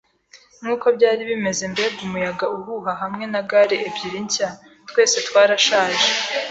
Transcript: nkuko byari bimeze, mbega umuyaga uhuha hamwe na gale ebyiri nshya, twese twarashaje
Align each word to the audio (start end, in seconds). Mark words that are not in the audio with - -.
nkuko 0.61 0.85
byari 0.97 1.21
bimeze, 1.29 1.61
mbega 1.71 1.99
umuyaga 2.05 2.45
uhuha 2.57 2.91
hamwe 3.01 3.25
na 3.31 3.41
gale 3.49 3.75
ebyiri 3.87 4.19
nshya, 4.27 4.49
twese 4.89 5.17
twarashaje 5.27 6.07